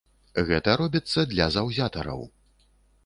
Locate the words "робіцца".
0.81-1.27